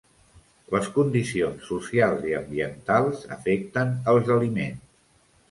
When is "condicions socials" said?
0.95-2.25